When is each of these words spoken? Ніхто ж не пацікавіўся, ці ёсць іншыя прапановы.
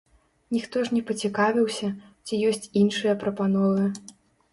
Ніхто 0.55 0.77
ж 0.85 0.95
не 0.95 1.01
пацікавіўся, 1.09 1.87
ці 2.25 2.39
ёсць 2.53 2.71
іншыя 2.81 3.13
прапановы. 3.25 3.85